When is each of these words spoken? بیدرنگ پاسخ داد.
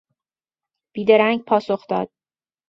بیدرنگ 0.93 1.43
پاسخ 1.45 1.85
داد. 1.89 2.09